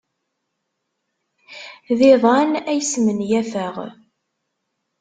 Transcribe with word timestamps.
D 1.97 1.99
iḍan 2.13 2.51
ay 2.71 2.79
smenyafeɣ. 2.91 3.75